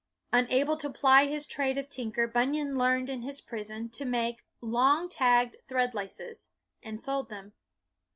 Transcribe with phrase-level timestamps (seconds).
[0.33, 4.43] Unable to ply his trade of tinker, Bun yan learned in his prison to make"
[4.79, 6.49] long tagged thread laces,"
[6.81, 7.53] and sold them.